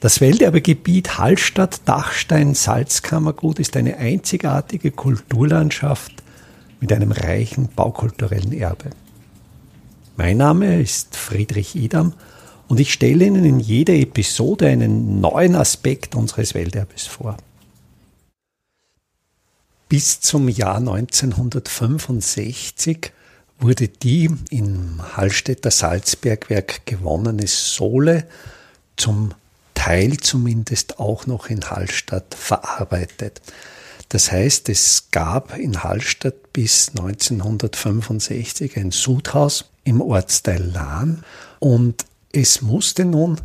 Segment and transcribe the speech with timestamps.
[0.00, 6.12] Das Welterbegebiet Hallstatt-Dachstein-Salzkammergut ist eine einzigartige Kulturlandschaft
[6.80, 8.90] mit einem reichen baukulturellen Erbe.
[10.16, 12.12] Mein Name ist Friedrich Idam
[12.68, 17.36] und ich stelle Ihnen in jeder Episode einen neuen Aspekt unseres Welterbes vor.
[19.88, 23.10] Bis zum Jahr 1965
[23.58, 28.28] wurde die im Hallstätter Salzbergwerk gewonnene Sohle
[28.96, 29.34] zum
[29.78, 33.40] Teil zumindest auch noch in Hallstatt verarbeitet.
[34.08, 41.22] Das heißt, es gab in Hallstatt bis 1965 ein Sudhaus im Ortsteil Lahn
[41.60, 43.40] und es musste nun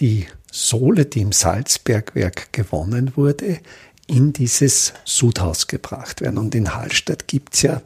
[0.00, 3.60] die Sohle, die im Salzbergwerk gewonnen wurde,
[4.08, 6.38] in dieses Sudhaus gebracht werden.
[6.38, 7.80] Und in Hallstatt gibt's ja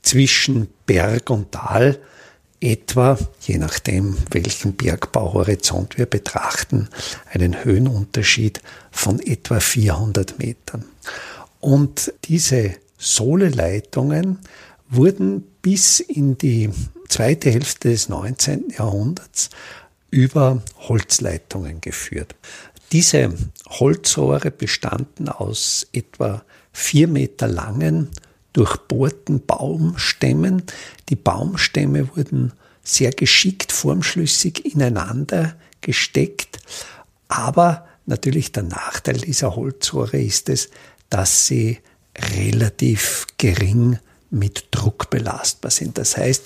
[0.00, 1.98] zwischen Berg und Tal
[2.62, 6.88] etwa, je nachdem, welchen Bergbauhorizont wir betrachten,
[7.32, 10.84] einen Höhenunterschied von etwa 400 Metern.
[11.60, 14.38] Und diese Soleleitungen
[14.88, 16.70] wurden bis in die
[17.08, 18.70] zweite Hälfte des 19.
[18.78, 19.50] Jahrhunderts
[20.10, 22.34] über Holzleitungen geführt.
[22.92, 23.34] Diese
[23.68, 28.10] Holzrohre bestanden aus etwa vier Meter langen
[28.52, 30.62] durchbohrten Baumstämmen.
[31.08, 36.58] Die Baumstämme wurden sehr geschickt formschlüssig ineinander gesteckt.
[37.28, 40.70] Aber natürlich der Nachteil dieser Holzrohre ist es,
[41.10, 41.78] dass sie
[42.36, 43.98] relativ gering
[44.30, 45.98] mit Druck belastbar sind.
[45.98, 46.44] Das heißt,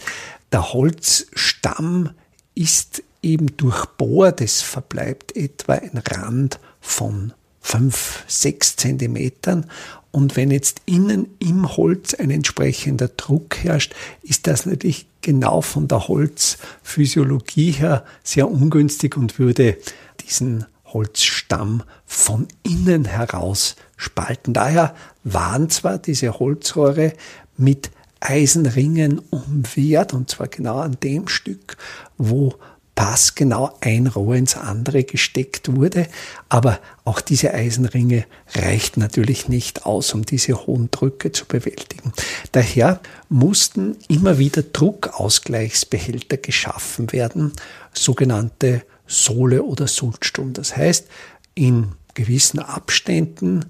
[0.52, 2.10] der Holzstamm
[2.54, 7.32] ist eben durchbohrt, es verbleibt etwa ein Rand von
[7.66, 9.66] fünf, sechs Zentimetern.
[10.12, 15.88] Und wenn jetzt innen im Holz ein entsprechender Druck herrscht, ist das natürlich genau von
[15.88, 19.76] der Holzphysiologie her sehr ungünstig und würde
[20.24, 24.54] diesen Holzstamm von innen heraus spalten.
[24.54, 24.94] Daher
[25.24, 27.14] waren zwar diese Holzrohre
[27.56, 27.90] mit
[28.20, 31.76] Eisenringen umwehrt, und zwar genau an dem Stück,
[32.16, 32.54] wo
[32.96, 36.08] passgenau ein Rohr ins andere gesteckt wurde.
[36.48, 38.24] Aber auch diese Eisenringe
[38.56, 42.12] reicht natürlich nicht aus, um diese hohen Drücke zu bewältigen.
[42.50, 47.52] Daher mussten immer wieder Druckausgleichsbehälter geschaffen werden,
[47.92, 50.54] sogenannte Sohle oder Sultstum.
[50.54, 51.06] Das heißt,
[51.54, 53.66] in gewissen Abständen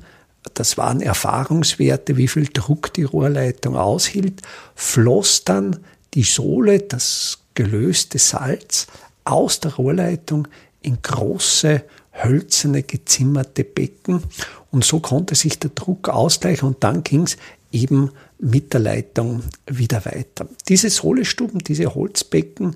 [0.54, 4.42] das waren Erfahrungswerte, wie viel Druck die Rohrleitung aushielt,
[4.76, 5.80] floss dann
[6.14, 8.86] die Sohle, das gelöste Salz,
[9.26, 10.48] aus der Rohrleitung
[10.80, 11.82] in große,
[12.12, 14.22] hölzerne, gezimmerte Becken.
[14.70, 17.36] Und so konnte sich der Druck ausgleichen und dann ging es
[17.72, 20.46] eben mit der Leitung wieder weiter.
[20.68, 22.74] Diese Sohlestuben, diese Holzbecken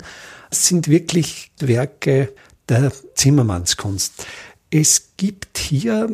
[0.51, 2.33] sind wirklich Werke
[2.69, 4.27] der Zimmermannskunst.
[4.71, 6.09] Es gibt hier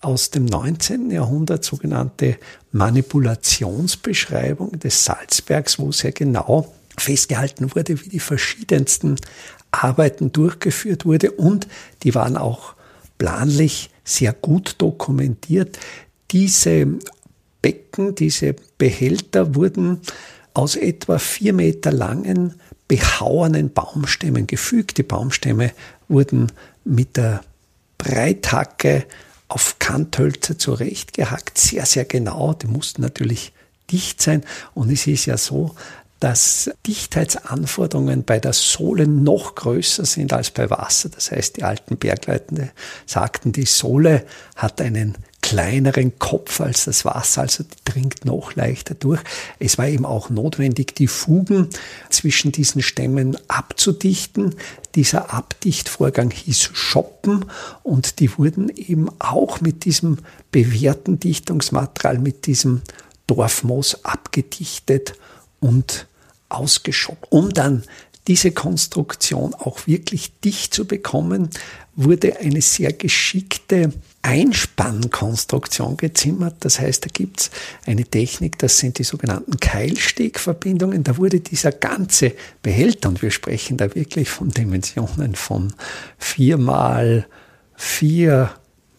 [0.00, 1.10] aus dem 19.
[1.10, 2.38] Jahrhundert sogenannte
[2.72, 9.16] Manipulationsbeschreibung des Salzbergs, wo sehr genau festgehalten wurde, wie die verschiedensten
[9.72, 11.66] Arbeiten durchgeführt wurde und
[12.04, 12.74] die waren auch
[13.18, 15.78] planlich sehr gut dokumentiert.
[16.30, 16.86] Diese
[17.60, 20.00] Becken, diese Behälter wurden
[20.54, 22.54] aus etwa vier Meter langen
[22.88, 24.98] behauenen Baumstämmen gefügt.
[24.98, 25.72] Die Baumstämme
[26.08, 26.52] wurden
[26.84, 27.42] mit der
[27.96, 29.06] Breithacke
[29.48, 32.54] auf Kanthölzer zurechtgehackt, sehr, sehr genau.
[32.54, 33.52] Die mussten natürlich
[33.90, 34.42] dicht sein.
[34.74, 35.74] Und es ist ja so,
[36.22, 41.08] dass Dichtheitsanforderungen bei der Sohle noch größer sind als bei Wasser.
[41.08, 42.70] Das heißt, die alten Bergleute
[43.06, 44.24] sagten, die Sohle
[44.54, 49.20] hat einen kleineren Kopf als das Wasser, also die dringt noch leichter durch.
[49.58, 51.70] Es war eben auch notwendig, die Fugen
[52.08, 54.54] zwischen diesen Stämmen abzudichten.
[54.94, 57.46] Dieser Abdichtvorgang hieß Shoppen
[57.82, 60.18] und die wurden eben auch mit diesem
[60.52, 62.82] bewährten Dichtungsmaterial, mit diesem
[63.26, 65.14] Dorfmoos abgedichtet
[65.58, 66.06] und
[66.52, 67.22] ausgeschoben.
[67.30, 67.82] Um dann
[68.28, 71.50] diese Konstruktion auch wirklich dicht zu bekommen,
[71.96, 76.54] wurde eine sehr geschickte Einspannkonstruktion gezimmert.
[76.60, 77.50] Das heißt, da gibt's
[77.84, 81.02] eine Technik, das sind die sogenannten Keilstegverbindungen.
[81.02, 82.32] Da wurde dieser ganze
[82.62, 85.74] Behälter, und wir sprechen da wirklich von Dimensionen von
[86.18, 87.26] vier mal
[87.74, 88.50] vier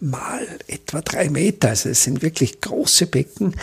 [0.04, 3.56] mal etwa drei Meter, also es sind wirklich große Becken,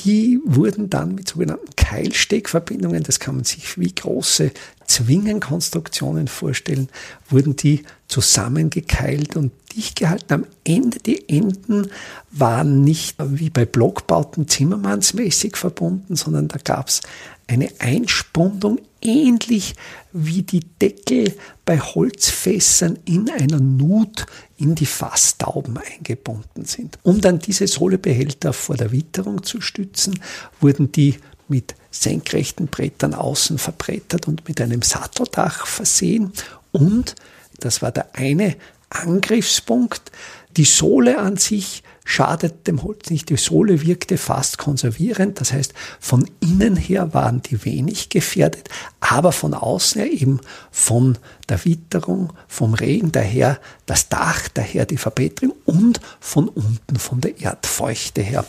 [0.00, 4.50] die wurden dann mit sogenannten Keilstegverbindungen, das kann man sich wie große
[4.86, 6.88] Zwingenkonstruktionen vorstellen,
[7.30, 10.32] wurden die zusammengekeilt und dicht gehalten.
[10.32, 11.88] Am Ende die Enden
[12.30, 17.00] waren nicht wie bei Blockbauten zimmermannsmäßig verbunden, sondern da gab es
[17.46, 19.74] eine Einspundung ähnlich
[20.12, 24.26] wie die Deckel bei Holzfässern in einer Nut
[24.56, 26.98] in die Fasstauben eingebunden sind.
[27.02, 30.18] Um dann diese Sohlebehälter vor der Witterung zu stützen,
[30.60, 31.16] wurden die
[31.48, 36.32] mit senkrechten Brettern außen verbrettert und mit einem Satteldach versehen.
[36.72, 37.14] Und,
[37.60, 38.56] das war der eine
[38.88, 40.10] Angriffspunkt,
[40.56, 43.30] die Sohle an sich schadet dem Holz nicht.
[43.30, 45.40] Die Sohle wirkte fast konservierend.
[45.40, 48.68] Das heißt, von innen her waren die wenig gefährdet,
[49.00, 50.40] aber von außen her eben
[50.70, 51.18] von
[51.48, 57.40] der Witterung, vom Regen daher das Dach, daher die Verbesserung und von unten von der
[57.40, 58.44] Erdfeuchte her.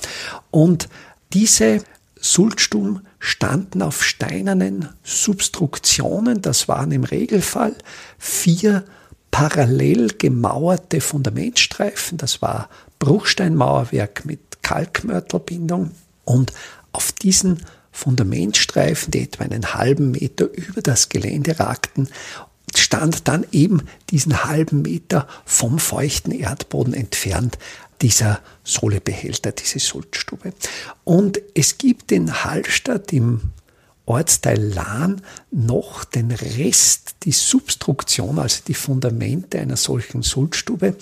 [0.52, 0.90] Und
[1.34, 1.81] diese
[2.19, 6.42] Sulzstuben standen auf steinernen Substruktionen.
[6.42, 7.75] Das waren im Regelfall
[8.18, 8.84] vier
[9.30, 12.18] parallel gemauerte Fundamentstreifen.
[12.18, 12.69] Das war
[13.06, 15.92] Bruchsteinmauerwerk mit Kalkmörtelbindung.
[16.24, 16.54] Und
[16.92, 17.60] auf diesen
[17.92, 22.10] Fundamentstreifen, die etwa einen halben Meter über das Gelände ragten,
[22.75, 27.60] stand dann eben diesen halben Meter vom feuchten Erdboden entfernt
[28.02, 30.54] dieser Sohlebehälter, diese Sulzstube.
[31.04, 33.52] Und es gibt in Hallstatt im
[34.06, 35.22] Ortsteil Lahn
[35.52, 40.96] noch den Rest, die Substruktion, also die Fundamente einer solchen Sulzstube.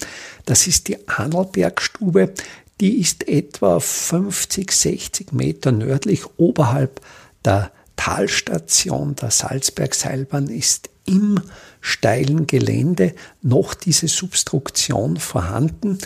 [0.45, 2.33] Das ist die Annelbergstube.
[2.79, 7.01] Die ist etwa 50, 60 Meter nördlich oberhalb
[7.43, 11.39] der Talstation der Salzbergseilbahn ist im
[11.81, 15.99] steilen Gelände noch diese Substruktion vorhanden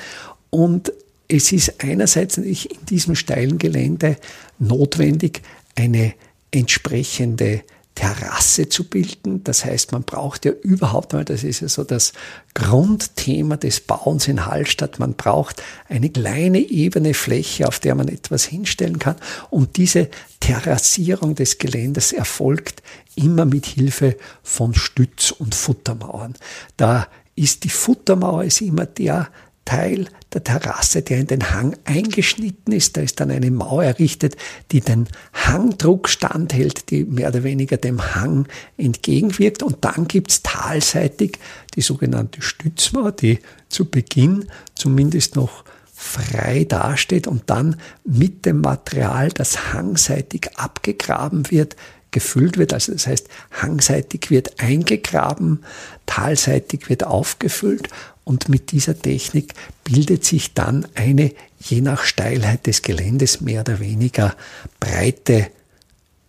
[0.49, 0.91] und
[1.27, 2.55] es ist einerseits in
[2.89, 4.17] diesem steilen Gelände
[4.59, 5.41] notwendig,
[5.75, 6.13] eine
[6.51, 7.63] entsprechende
[7.97, 9.43] Terrasse zu bilden.
[9.43, 12.13] Das heißt, man braucht ja überhaupt mal, das ist ja so das
[12.53, 18.45] Grundthema des Bauens in Hallstatt, man braucht eine kleine ebene Fläche, auf der man etwas
[18.45, 19.15] hinstellen kann.
[19.49, 20.09] Und diese
[20.39, 22.83] Terrassierung des Geländes erfolgt
[23.15, 26.35] immer mit Hilfe von Stütz- und Futtermauern.
[26.77, 29.29] Da ist die Futtermauer ist immer der
[29.67, 32.95] Teil der Terrasse, der in den Hang eingeschnitten ist.
[32.95, 34.37] Da ist dann eine Mauer errichtet,
[34.71, 38.47] die den Hangdruck standhält, die mehr oder weniger dem Hang
[38.77, 39.63] entgegenwirkt.
[39.63, 41.37] Und dann gibt's talseitig
[41.75, 47.75] die sogenannte Stützmauer, die zu Beginn zumindest noch frei dasteht und dann
[48.05, 51.75] mit dem Material, das hangseitig abgegraben wird,
[52.11, 52.73] gefüllt wird.
[52.73, 55.63] Also das heißt, hangseitig wird eingegraben,
[56.05, 57.89] talseitig wird aufgefüllt
[58.27, 59.53] und mit dieser Technik
[59.85, 64.35] bildet sich dann eine, je nach Steilheit des Geländes, mehr oder weniger
[64.81, 65.47] breite,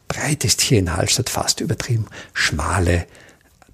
[0.06, 3.06] breit ist hier in Hallstatt fast übertrieben, schmale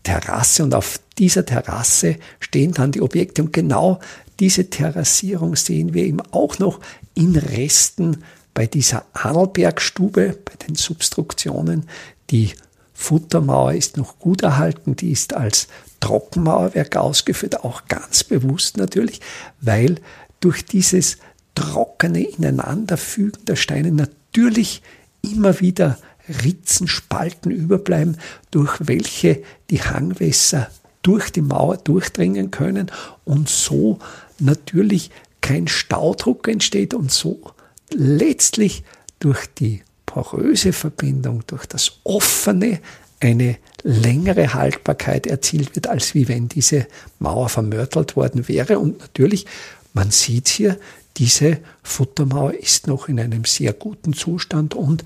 [0.04, 0.64] Terrasse.
[0.64, 3.42] Und auf dieser Terrasse stehen dann die Objekte.
[3.42, 4.00] Und genau
[4.40, 6.80] diese Terrassierung sehen wir eben auch noch
[7.14, 8.24] in Resten
[8.54, 11.90] bei dieser Arnelbergstube, bei den Substruktionen.
[12.30, 12.54] Die
[12.94, 15.68] Futtermauer ist noch gut erhalten, die ist als
[16.04, 19.20] Trockenmauerwerk ausgeführt, auch ganz bewusst natürlich,
[19.62, 19.96] weil
[20.40, 21.16] durch dieses
[21.54, 24.82] trockene Ineinanderfügen der Steine natürlich
[25.22, 25.98] immer wieder
[26.44, 28.18] Ritzen, Spalten überbleiben,
[28.50, 30.68] durch welche die Hangwässer
[31.00, 32.90] durch die Mauer durchdringen können
[33.24, 33.98] und so
[34.38, 35.10] natürlich
[35.40, 37.52] kein Staudruck entsteht und so
[37.90, 38.84] letztlich
[39.20, 42.80] durch die poröse Verbindung, durch das offene
[43.20, 46.86] eine längere Haltbarkeit erzielt wird, als wie wenn diese
[47.20, 48.78] Mauer vermörtelt worden wäre.
[48.78, 49.46] Und natürlich,
[49.92, 50.78] man sieht hier,
[51.18, 55.04] diese Futtermauer ist noch in einem sehr guten Zustand und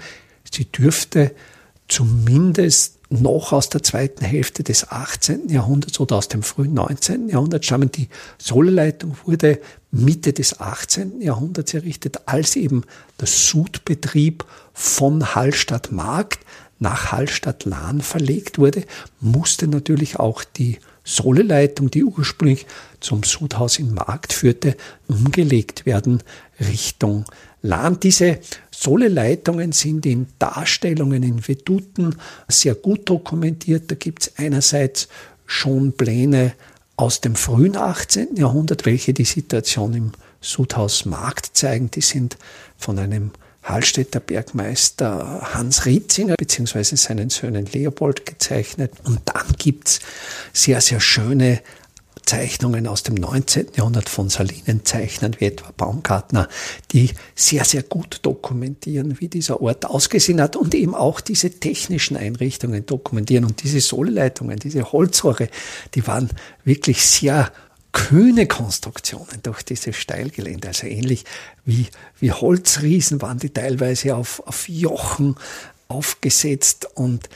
[0.50, 1.34] sie dürfte
[1.88, 5.48] zumindest noch aus der zweiten Hälfte des 18.
[5.48, 7.30] Jahrhunderts oder aus dem frühen 19.
[7.30, 7.90] Jahrhundert stammen.
[7.90, 11.22] Die Sohleleitung wurde Mitte des 18.
[11.22, 12.84] Jahrhunderts errichtet, als eben
[13.18, 14.44] der Sudbetrieb
[14.74, 16.40] von Hallstatt Markt
[16.78, 18.84] nach Hallstatt-Lahn verlegt wurde,
[19.20, 22.66] musste natürlich auch die Sohleleitung, die ursprünglich
[23.00, 26.22] zum Sudhaus in Markt führte, umgelegt werden
[26.60, 27.24] Richtung
[27.62, 27.98] Lahn.
[28.00, 28.38] Diese
[28.70, 32.16] Sohleleitungen sind in Darstellungen, in Veduten
[32.46, 33.90] sehr gut dokumentiert.
[33.90, 35.08] Da gibt es einerseits
[35.46, 36.52] schon Pläne
[36.96, 38.36] aus dem frühen 18.
[38.36, 41.90] Jahrhundert, welche die Situation im Sudhaus Markt zeigen.
[41.90, 42.36] Die sind
[42.76, 43.32] von einem
[43.68, 46.96] Hallstätter Bergmeister Hans Rietzinger bzw.
[46.96, 48.92] seinen Söhnen Leopold gezeichnet.
[49.04, 50.00] Und dann gibt's
[50.52, 51.60] sehr, sehr schöne
[52.28, 53.68] Zeichnungen aus dem 19.
[53.76, 56.48] Jahrhundert von Salinenzeichnern wie etwa Baumgartner,
[56.92, 62.18] die sehr, sehr gut dokumentieren, wie dieser Ort ausgesehen hat und eben auch diese technischen
[62.18, 63.46] Einrichtungen dokumentieren.
[63.46, 65.48] Und diese Sohlleitungen, diese Holzrohre,
[65.94, 66.28] die waren
[66.64, 67.50] wirklich sehr
[67.98, 70.68] kühne Konstruktionen durch dieses Steilgelände.
[70.68, 71.24] Also ähnlich
[71.64, 71.88] wie,
[72.20, 75.34] wie Holzriesen waren die teilweise auf, auf Jochen
[75.88, 77.28] aufgesetzt und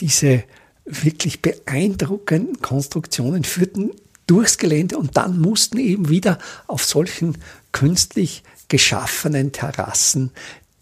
[0.00, 0.42] diese
[0.86, 3.90] wirklich beeindruckenden Konstruktionen führten
[4.26, 7.36] durchs Gelände und dann mussten eben wieder auf solchen
[7.72, 10.30] künstlich geschaffenen Terrassen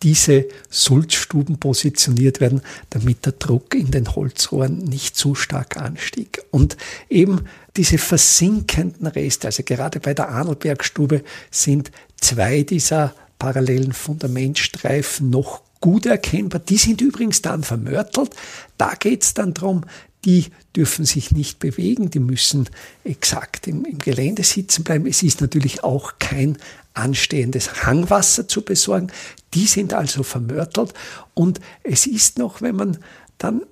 [0.04, 6.42] diese Sulzstuben positioniert werden, damit der Druck in den Holzrohren nicht zu stark anstieg.
[6.50, 6.76] Und
[7.08, 7.46] eben
[7.76, 16.06] diese versinkenden Reste, also gerade bei der Arnoldbergstube sind zwei dieser parallelen Fundamentstreifen noch gut
[16.06, 16.60] erkennbar.
[16.60, 18.30] Die sind übrigens dann vermörtelt.
[18.78, 19.84] Da geht es dann darum,
[20.24, 22.68] die dürfen sich nicht bewegen, die müssen
[23.04, 25.06] exakt im, im, Gelände sitzen bleiben.
[25.06, 26.58] Es ist natürlich auch kein
[26.94, 29.08] anstehendes Hangwasser zu besorgen.
[29.52, 30.94] Die sind also vermörtelt
[31.34, 32.98] und es ist noch, wenn man
[33.38, 33.62] dann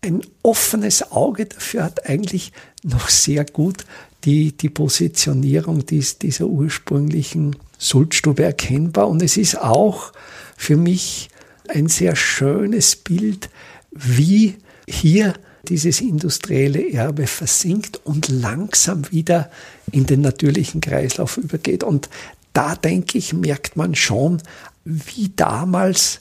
[0.00, 3.84] ein offenes Auge dafür hat, eigentlich noch sehr gut
[4.24, 9.08] die, die Positionierung dies, dieser ursprünglichen Sulzstube erkennbar.
[9.08, 10.12] Und es ist auch
[10.56, 11.28] für mich
[11.68, 13.50] ein sehr schönes Bild,
[13.90, 19.50] wie hier dieses industrielle Erbe versinkt und langsam wieder
[19.90, 21.82] in den natürlichen Kreislauf übergeht.
[21.82, 22.08] Und
[22.52, 24.42] da denke ich, merkt man schon,
[24.84, 26.20] wie damals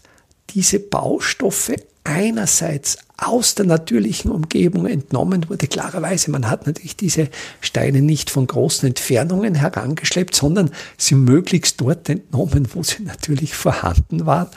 [0.49, 5.67] diese Baustoffe einerseits aus der natürlichen Umgebung entnommen wurde.
[5.67, 7.29] Klarerweise, man hat natürlich diese
[7.61, 14.25] Steine nicht von großen Entfernungen herangeschleppt, sondern sie möglichst dort entnommen, wo sie natürlich vorhanden
[14.25, 14.49] waren.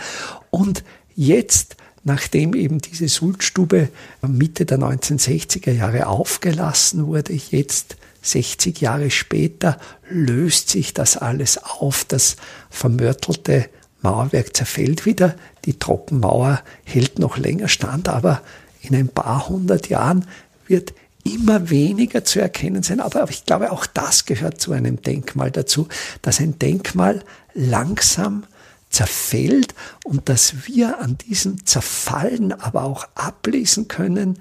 [0.51, 0.83] Und
[1.15, 1.77] jetzt,
[2.07, 3.89] nachdem eben diese Sulzstube
[4.23, 12.05] Mitte der 1960er Jahre aufgelassen wurde, jetzt 60 Jahre später löst sich das alles auf.
[12.05, 12.37] Das
[12.71, 13.69] vermörtelte
[14.03, 15.35] Mauerwerk zerfällt wieder,
[15.65, 18.41] die Trockenmauer hält noch länger stand, aber
[18.83, 20.27] in ein paar hundert Jahren
[20.69, 20.95] wird
[21.25, 23.01] immer weniger zu erkennen sein.
[23.01, 25.89] Aber ich glaube, auch das gehört zu einem Denkmal dazu,
[26.23, 28.45] dass ein Denkmal langsam
[28.91, 29.75] zerfällt
[30.05, 34.39] und dass wir an diesem Zerfallen aber auch ablesen können,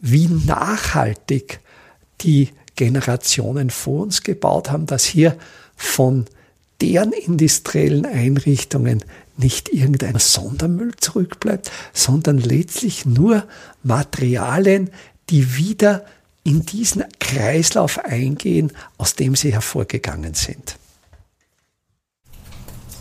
[0.00, 1.60] wie nachhaltig
[2.22, 5.36] die Generationen vor uns gebaut haben, dass hier
[5.76, 6.26] von
[6.80, 9.04] deren industriellen Einrichtungen
[9.36, 13.44] nicht irgendein Sondermüll zurückbleibt, sondern letztlich nur
[13.82, 14.90] Materialien,
[15.28, 16.04] die wieder
[16.42, 20.76] in diesen Kreislauf eingehen, aus dem sie hervorgegangen sind.